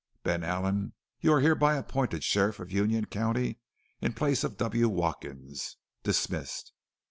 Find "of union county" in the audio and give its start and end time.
2.59-3.59